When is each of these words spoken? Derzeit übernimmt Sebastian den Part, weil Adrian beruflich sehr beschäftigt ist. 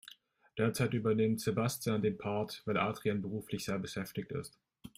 Derzeit 0.57 0.95
übernimmt 0.95 1.41
Sebastian 1.41 2.01
den 2.01 2.17
Part, 2.17 2.63
weil 2.65 2.75
Adrian 2.75 3.21
beruflich 3.21 3.65
sehr 3.65 3.77
beschäftigt 3.77 4.31
ist. 4.31 4.57